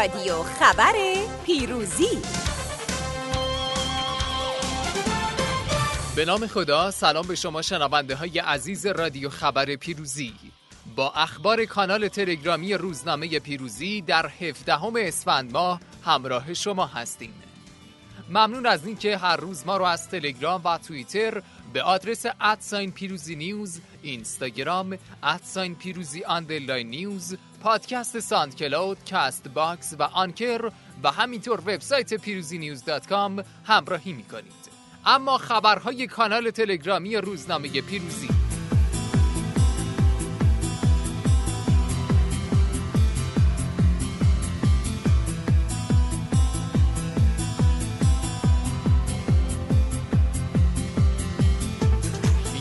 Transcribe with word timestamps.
رادیو 0.00 0.42
خبر 0.42 0.92
پیروزی. 1.46 2.18
به 6.16 6.24
نام 6.24 6.46
خدا 6.46 6.90
سلام 6.90 7.26
به 7.26 7.34
شما 7.34 7.62
شنونده 7.62 8.14
های 8.14 8.38
عزیز 8.38 8.86
رادیو 8.86 9.28
خبر 9.28 9.76
پیروزی. 9.76 10.32
با 10.96 11.10
اخبار 11.10 11.64
کانال 11.64 12.08
تلگرامی 12.08 12.74
روزنامه 12.74 13.38
پیروزی 13.38 14.00
در 14.00 14.30
17 14.40 14.78
اسفند 14.96 15.52
ماه 15.52 15.80
همراه 16.04 16.54
شما 16.54 16.86
هستیم. 16.86 17.34
ممنون 18.28 18.66
از 18.66 18.86
اینکه 18.86 19.16
هر 19.16 19.36
روز 19.36 19.66
ما 19.66 19.76
رو 19.76 19.84
از 19.84 20.08
تلگرام 20.08 20.60
و 20.64 20.78
توییتر 20.78 21.42
به 21.72 21.82
آدرس 21.82 22.26
at 22.40 22.57
sign 22.57 22.92
پیروزی 22.92 23.36
News 23.36 23.80
اینستاگرام 24.02 24.98
at 25.22 25.39
sign 25.39 25.74
پیروزی 25.74 26.24
underline 26.24 26.90
News 26.90 27.36
پادکست 27.60 28.20
SoundCloud 28.20 29.04
Castbox 29.04 29.94
و 29.98 30.02
Anchor 30.02 30.70
و 31.02 31.10
همینطور 31.10 31.60
وبسایت 31.60 32.14
پیروزی 32.14 32.58
نیوز 32.58 32.84
دات 32.84 33.06
کام 33.06 33.44
همراهی 33.64 34.12
می 34.12 34.24
کنید 34.24 34.70
اما 35.06 35.38
خبرهای 35.38 36.06
کانال 36.06 36.50
تلگرامی 36.50 37.16
روزنامه 37.16 37.68
پیروزی. 37.80 38.28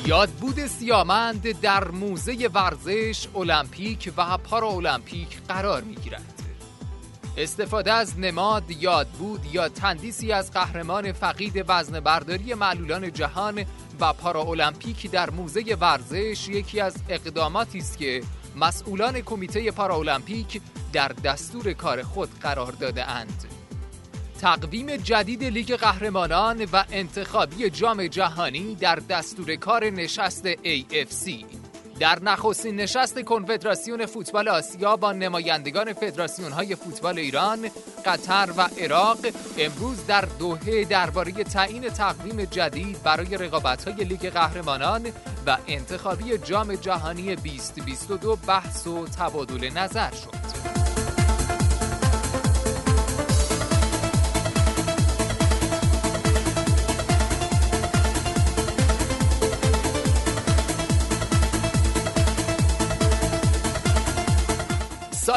یادبود 0.09 0.38
سیامند 0.89 1.61
در 1.61 1.91
موزه 1.91 2.49
ورزش 2.53 3.27
المپیک 3.35 4.13
و 4.17 4.37
المپیک 4.63 5.41
قرار 5.47 5.81
می 5.81 5.95
گیرد. 5.95 6.43
استفاده 7.37 7.93
از 7.93 8.19
نماد 8.19 8.71
یادبود 8.71 9.45
یا 9.45 9.69
تندیسی 9.69 10.31
از 10.31 10.51
قهرمان 10.51 11.11
فقید 11.11 11.65
وزن 11.67 11.99
برداری 11.99 12.53
معلولان 12.53 13.13
جهان 13.13 13.65
و 13.99 14.13
المپیک 14.37 15.11
در 15.11 15.29
موزه 15.29 15.77
ورزش 15.81 16.47
یکی 16.47 16.81
از 16.81 16.95
اقداماتی 17.09 17.79
است 17.79 17.97
که 17.97 18.23
مسئولان 18.55 19.21
کمیته 19.21 19.73
المپیک 19.79 20.61
در 20.93 21.07
دستور 21.07 21.73
کار 21.73 22.03
خود 22.03 22.39
قرار 22.39 22.71
داده 22.71 23.09
اند. 23.09 23.58
تقویم 24.41 24.95
جدید 24.95 25.43
لیگ 25.43 25.75
قهرمانان 25.75 26.67
و 26.73 26.83
انتخابی 26.91 27.69
جام 27.69 28.07
جهانی 28.07 28.75
در 28.75 28.95
دستور 28.95 29.55
کار 29.55 29.89
نشست 29.89 30.53
AFC 30.53 31.45
در 31.99 32.19
نخستین 32.23 32.75
نشست 32.75 33.21
کنفدراسیون 33.21 34.05
فوتبال 34.05 34.47
آسیا 34.47 34.95
با 34.95 35.11
نمایندگان 35.11 35.93
فدراسیون 35.93 36.51
های 36.51 36.75
فوتبال 36.75 37.19
ایران، 37.19 37.69
قطر 38.05 38.49
و 38.57 38.61
عراق 38.61 39.17
امروز 39.57 40.05
در 40.05 40.25
دوحه 40.39 40.83
درباره 40.85 41.31
تعیین 41.31 41.89
تقویم 41.89 42.45
جدید 42.45 43.03
برای 43.03 43.37
رقابت 43.37 43.87
های 43.87 44.03
لیگ 44.03 44.29
قهرمانان 44.29 45.05
و 45.47 45.57
انتخابی 45.67 46.37
جام 46.37 46.75
جهانی 46.75 47.35
2022 47.35 48.35
بحث 48.47 48.87
و 48.87 49.05
تبادل 49.07 49.69
نظر 49.69 50.11
شد. 50.11 50.78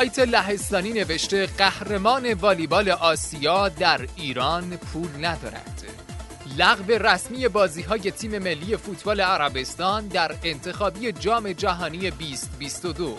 سایت 0.02 0.18
لهستانی 0.18 0.92
نوشته 0.92 1.46
قهرمان 1.46 2.32
والیبال 2.32 2.90
آسیا 2.90 3.68
در 3.68 4.00
ایران 4.16 4.76
پول 4.76 5.08
ندارد. 5.26 5.82
لغو 6.58 6.92
رسمی 6.92 7.48
بازی 7.48 7.82
های 7.82 8.10
تیم 8.10 8.38
ملی 8.38 8.76
فوتبال 8.76 9.20
عربستان 9.20 10.08
در 10.08 10.34
انتخابی 10.44 11.12
جام 11.12 11.52
جهانی 11.52 12.10
2022 12.10 13.16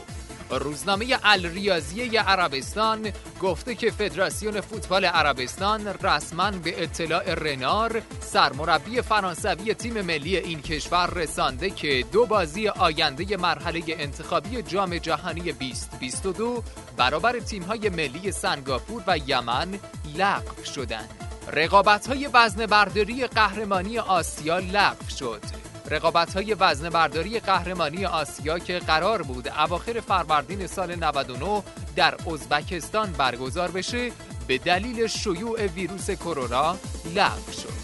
روزنامه 0.49 1.17
الریاضیه 1.23 2.21
عربستان 2.21 3.11
گفته 3.41 3.75
که 3.75 3.91
فدراسیون 3.91 4.61
فوتبال 4.61 5.05
عربستان 5.05 5.87
رسما 5.87 6.51
به 6.51 6.83
اطلاع 6.83 7.33
رنار 7.33 8.01
سرمربی 8.19 9.01
فرانسوی 9.01 9.73
تیم 9.73 10.01
ملی 10.01 10.37
این 10.37 10.61
کشور 10.61 11.09
رسانده 11.13 11.69
که 11.69 12.05
دو 12.11 12.25
بازی 12.25 12.67
آینده 12.67 13.37
مرحله 13.37 13.83
انتخابی 13.87 14.61
جام 14.61 14.97
جهانی 14.97 15.41
2022 15.41 16.63
برابر 16.97 17.39
تیم‌های 17.39 17.89
ملی 17.89 18.31
سنگاپور 18.31 19.03
و 19.07 19.17
یمن 19.17 19.79
لغو 20.17 20.63
شدند. 20.75 21.09
رقابت 21.51 22.07
های 22.07 22.29
وزن 22.33 22.65
برداری 22.65 23.27
قهرمانی 23.27 23.99
آسیا 23.99 24.59
لغو 24.59 25.09
شد. 25.19 25.72
رقابت 25.89 26.33
های 26.35 26.53
وزن 26.53 26.89
برداری 26.89 27.39
قهرمانی 27.39 28.05
آسیا 28.05 28.59
که 28.59 28.79
قرار 28.79 29.21
بود 29.21 29.47
اواخر 29.47 29.99
فروردین 29.99 30.67
سال 30.67 30.95
99 30.95 31.63
در 31.95 32.15
ازبکستان 32.33 33.11
برگزار 33.11 33.71
بشه 33.71 34.11
به 34.47 34.57
دلیل 34.57 35.07
شیوع 35.07 35.65
ویروس 35.65 36.11
کرونا 36.11 36.77
لغو 37.15 37.51
شد. 37.51 37.82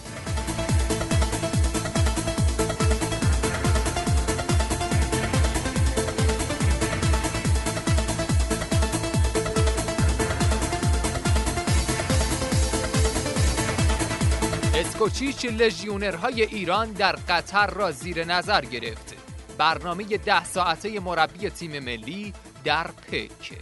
اسکوچیچ 14.79 15.45
لژیونرهای 15.45 16.41
ایران 16.41 16.91
در 16.91 17.11
قطر 17.11 17.67
را 17.67 17.91
زیر 17.91 18.25
نظر 18.25 18.61
گرفت. 18.61 19.15
برنامه 19.57 20.03
ده 20.03 20.45
ساعته 20.45 20.99
مربی 20.99 21.49
تیم 21.49 21.79
ملی 21.79 22.33
در 22.63 22.87
پک. 22.87 23.57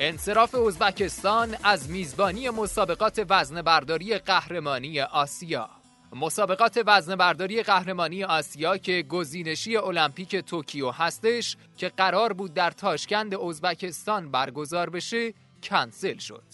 انصراف 0.00 0.54
ازبکستان 0.54 1.56
از 1.62 1.90
میزبانی 1.90 2.50
مسابقات 2.50 3.26
وزن 3.28 3.62
برداری 3.62 4.18
قهرمانی 4.18 5.00
آسیا. 5.00 5.70
مسابقات 6.12 6.82
وزن 6.86 7.16
برداری 7.16 7.62
قهرمانی 7.62 8.24
آسیا 8.24 8.76
که 8.76 9.02
گزینشی 9.02 9.76
المپیک 9.76 10.36
توکیو 10.36 10.90
هستش 10.90 11.56
که 11.76 11.88
قرار 11.88 12.32
بود 12.32 12.54
در 12.54 12.70
تاشکند 12.70 13.34
ازبکستان 13.34 14.30
برگزار 14.30 14.90
بشه 14.90 15.34
کنسل 15.62 16.18
شد. 16.18 16.44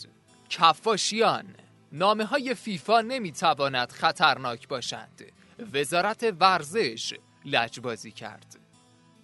کفاشیان. 0.49 1.45
نامه 1.93 2.25
های 2.25 2.55
فیفا 2.55 3.01
نمی‌تواند 3.01 3.93
خطرناک 3.93 4.69
باشند. 4.69 5.23
وزارت 5.73 6.35
ورزش 6.41 7.15
لجبازی 7.45 8.13
کرد. 8.13 8.59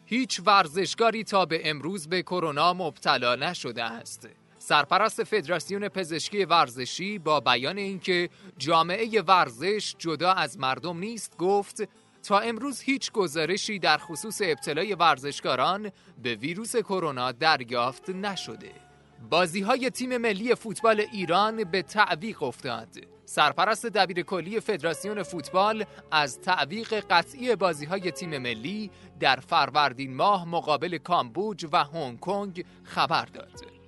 هیچ 0.07 0.41
ورزشکاری 0.47 1.25
تا 1.25 1.47
به 1.47 1.71
امروز 1.71 2.09
به 2.09 2.23
کرونا 2.23 2.75
مبتلا 2.75 3.35
نشده 3.35 3.85
است. 3.85 4.29
سرپرست 4.59 5.25
فدراسیون 5.25 5.89
پزشکی 5.89 6.45
ورزشی 6.45 7.19
با 7.19 7.41
بیان 7.41 7.79
اینکه 7.79 8.31
جامعه 8.59 9.23
ورزش 9.23 9.95
جدا 9.99 10.33
از 10.33 10.59
مردم 10.59 10.99
نیست 10.99 11.37
گفت 11.37 11.89
تا 12.23 12.39
امروز 12.39 12.81
هیچ 12.81 13.13
گزارشی 13.13 13.79
در 13.79 13.99
خصوص 13.99 14.41
ابتلای 14.45 14.95
ورزشکاران 14.95 15.93
به 16.23 16.35
ویروس 16.35 16.77
کرونا 16.77 17.33
دریافت 17.33 18.11
نشده. 18.11 18.88
بازی 19.31 19.61
های 19.61 19.91
تیم 19.91 20.17
ملی 20.17 20.55
فوتبال 20.55 21.01
ایران 21.13 21.65
به 21.65 21.83
تعویق 21.83 22.43
افتاد. 22.43 22.89
سرپرست 23.25 23.87
دبیر 23.87 24.23
کلی 24.23 24.61
فدراسیون 24.61 25.23
فوتبال 25.23 25.85
از 26.11 26.41
تعویق 26.41 26.95
قطعی 27.11 27.57
بازی 27.57 27.87
های 27.87 28.11
تیم 28.11 28.39
ملی 28.39 28.91
در 29.21 29.37
فروردین 29.37 30.15
ماه 30.15 30.49
مقابل 30.49 30.99
کامبوج 30.99 31.67
و 31.73 31.85
هنگ 31.85 32.21
کنگ 32.21 32.65
خبر 32.85 33.25
داد. 33.25 33.79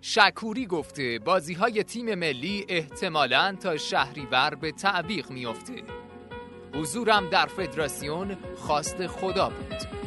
شکوری 0.00 0.66
گفته 0.66 1.18
بازی 1.18 1.54
های 1.54 1.82
تیم 1.82 2.14
ملی 2.14 2.66
احتمالاً 2.68 3.56
تا 3.60 3.76
شهریور 3.76 4.54
به 4.54 4.72
تعویق 4.72 5.30
میافته. 5.30 5.82
حضورم 6.74 7.28
در 7.28 7.46
فدراسیون 7.46 8.36
خواست 8.56 9.06
خدا 9.06 9.48
بود. 9.48 10.01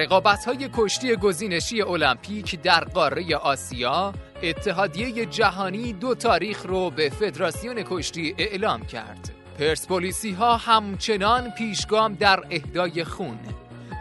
رقابت 0.00 0.44
های 0.44 0.70
کشتی 0.72 1.16
گزینشی 1.16 1.82
المپیک 1.82 2.62
در 2.62 2.84
قاره 2.84 3.36
آسیا 3.36 4.12
اتحادیه 4.42 5.26
جهانی 5.26 5.92
دو 5.92 6.14
تاریخ 6.14 6.66
رو 6.66 6.90
به 6.90 7.08
فدراسیون 7.08 7.82
کشتی 7.82 8.34
اعلام 8.38 8.86
کرد 8.86 9.30
پرسپولیسی 9.58 10.32
ها 10.32 10.56
همچنان 10.56 11.50
پیشگام 11.50 12.14
در 12.14 12.42
اهدای 12.50 13.04
خون 13.04 13.38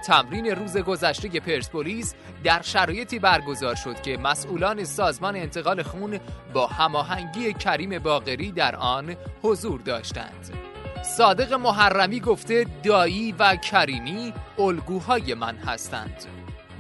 تمرین 0.06 0.46
روز 0.46 0.78
گذشته 0.78 1.40
پرسپولیس 1.40 2.16
در 2.44 2.62
شرایطی 2.62 3.20
برگزار 3.20 3.76
شد 3.76 4.02
که 4.02 4.18
مسئولان 4.18 4.84
سازمان 4.84 5.36
انتقال 5.36 5.84
خون 5.84 6.20
با 6.54 6.68
هماهنگی 6.68 7.54
کریم 7.54 8.00
باقری 8.00 8.52
در 8.52 8.76
آن 8.76 9.16
حضور 9.42 9.82
داشتند. 9.82 10.69
صادق 11.04 11.54
محرمی 11.54 12.20
گفته 12.20 12.66
دایی 12.84 13.32
و 13.40 13.56
کریمی 13.56 14.34
الگوهای 14.60 15.34
من 15.34 15.56
هستند. 15.56 16.26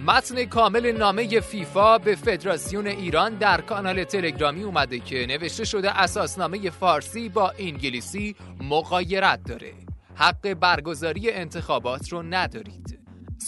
متن 0.06 0.45
کامل 0.45 0.92
نامه 0.92 1.39
فیفا 1.39 1.98
به 1.98 2.16
فدراسیون 2.16 2.88
ایران 2.88 3.36
در 3.36 3.62
کانال 3.62 4.04
تلگرامی 4.04 4.63
اومده 4.63 5.00
که 5.00 5.25
نوشته 5.30 5.66
شده 5.66 6.00
اساسنامه 6.00 6.69
فارسی 6.69 7.30
با 7.30 7.54
انگلیسی 7.60 8.36
مقایرت 8.62 9.44
داره 9.44 9.74
حق 10.16 10.54
برگزاری 10.54 11.31
انتخابات 11.31 12.10
رو 12.10 12.24
ندارید 12.24 12.99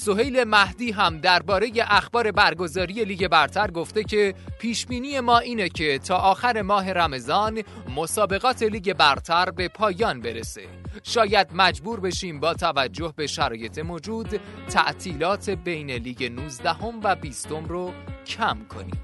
سهیل 0.05 0.43
مهدی 0.43 0.91
هم 0.91 1.17
درباره 1.17 1.71
اخبار 1.81 2.31
برگزاری 2.31 3.05
لیگ 3.05 3.27
برتر 3.27 3.71
گفته 3.71 4.03
که 4.03 4.33
پیشبینی 4.59 5.19
ما 5.19 5.39
اینه 5.39 5.69
که 5.69 5.99
تا 5.99 6.17
آخر 6.17 6.61
ماه 6.61 6.93
رمضان 6.93 7.61
مسابقات 7.95 8.63
لیگ 8.63 8.93
برتر 8.93 9.51
به 9.51 9.67
پایان 9.67 10.21
برسه. 10.21 10.61
شاید 11.03 11.47
مجبور 11.53 11.99
بشیم 11.99 12.39
با 12.39 12.53
توجه 12.53 13.13
به 13.15 13.27
شرایط 13.27 13.79
موجود 13.79 14.39
تعطیلات 14.69 15.49
بین 15.49 15.91
لیگ 15.91 16.23
19 16.23 16.75
و 17.03 17.15
20 17.15 17.51
رو 17.51 17.93
کم 18.27 18.57
کنیم. 18.69 19.01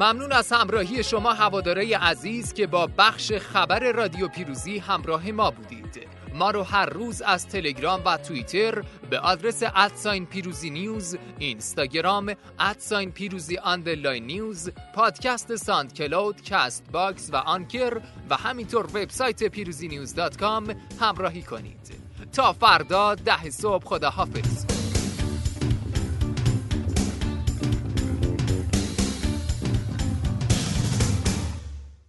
ممنون 0.00 0.32
از 0.32 0.52
همراهی 0.52 1.02
شما 1.02 1.32
هواداره 1.32 1.98
عزیز 1.98 2.52
که 2.52 2.66
با 2.66 2.86
بخش 2.98 3.32
خبر 3.32 3.92
رادیو 3.92 4.28
پیروزی 4.28 4.78
همراه 4.78 5.30
ما 5.30 5.50
بودید. 5.50 6.08
ما 6.34 6.50
رو 6.50 6.62
هر 6.62 6.86
روز 6.86 7.22
از 7.22 7.48
تلگرام 7.48 8.02
و 8.04 8.16
توییتر 8.16 8.84
به 9.10 9.18
آدرس 9.18 9.62
at 9.76 9.93
sign 9.93 10.26
پیروزی 10.26 10.70
News 10.70 11.16
اینستاگرام 11.38 12.34
at 12.58 12.76
sign 12.76 13.12
پیروزی 13.12 13.56
underline 13.56 14.26
News 14.26 14.70
پادکست 14.94 15.56
SoundCloud 15.56 16.42
Castbox 16.42 17.30
و 17.32 17.36
Anchor 17.36 18.00
و 18.30 18.36
همینطور 18.36 18.86
وبسایت 18.86 19.44
پیروزی 19.44 19.88
News 19.88 20.14
dot 20.14 20.36
com 20.36 20.74
همراهی 21.00 21.42
کنید. 21.42 21.94
تا 22.32 22.52
فردا 22.52 23.14
ده 23.14 23.50
صبح 23.50 23.84
خداحافظ. 23.84 24.69